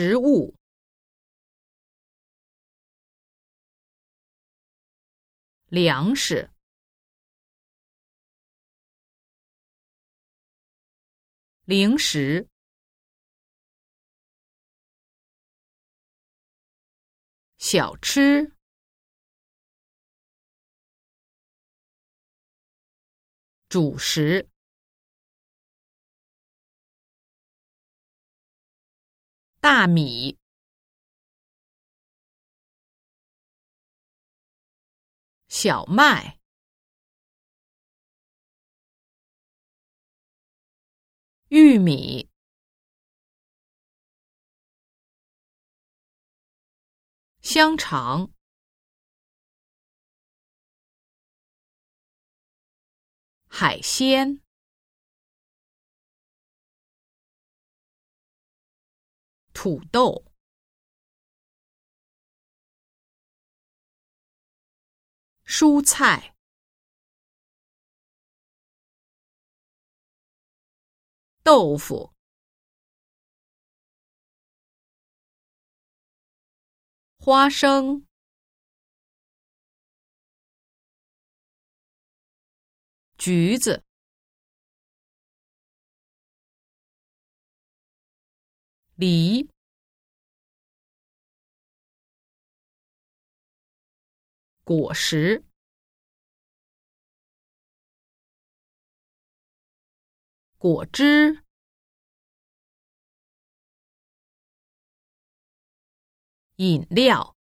[0.00, 0.54] 食物、
[5.70, 6.52] 粮食、
[11.64, 12.48] 零食、
[17.58, 18.52] 小吃、
[23.68, 24.48] 主食。
[29.70, 30.38] 大米、
[35.46, 36.40] 小麦、
[41.48, 42.30] 玉米、
[47.42, 48.32] 香肠、
[53.50, 54.47] 海鲜。
[59.60, 60.24] 土豆、
[65.44, 66.36] 蔬菜、
[71.42, 72.14] 豆腐、
[77.18, 78.06] 花生、
[83.16, 83.87] 橘子。
[88.98, 89.48] 梨、
[94.64, 95.44] 果实、
[100.58, 101.44] 果汁、
[106.56, 107.36] 饮料、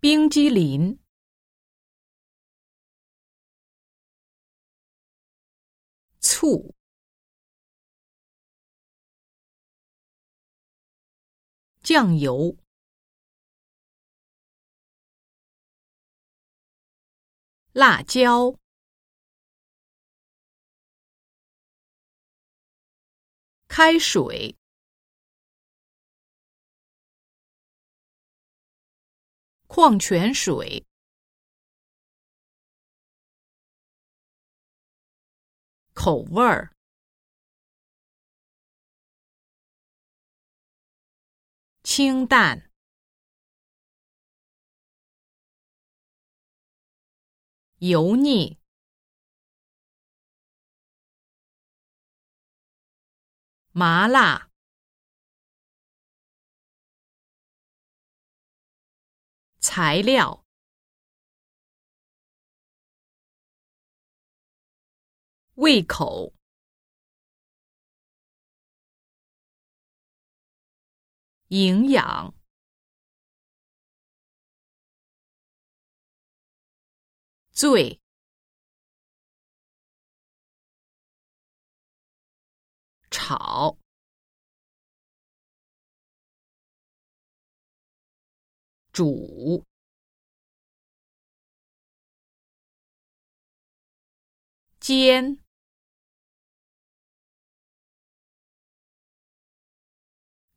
[0.00, 1.05] 冰激凌。
[6.38, 6.74] 醋、
[11.82, 12.58] 酱油、
[17.72, 18.54] 辣椒、
[23.66, 24.58] 开水、
[29.66, 30.85] 矿泉水。
[36.06, 36.70] 口味儿，
[41.82, 42.70] 清淡，
[47.78, 48.60] 油腻，
[53.72, 54.52] 麻辣，
[59.58, 60.45] 材料。
[65.56, 66.34] 胃口，
[71.48, 72.34] 营养，
[77.52, 78.00] 醉，
[83.10, 83.78] 炒，
[88.92, 89.64] 煮。
[94.78, 95.45] 煎。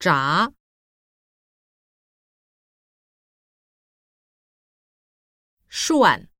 [0.00, 0.54] 炸、
[5.68, 6.30] 涮、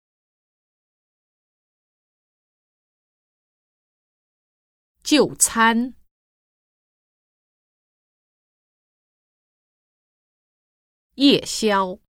[5.03, 5.95] 就餐、
[11.17, 12.10] 夜宵。